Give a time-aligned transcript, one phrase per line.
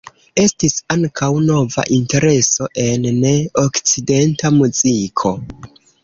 [0.43, 5.35] Estis ankaŭ nova intereso en ne-okcidenta muziko.